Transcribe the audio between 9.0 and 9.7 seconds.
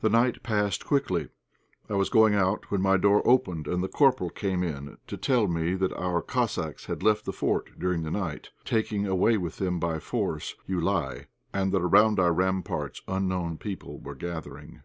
away with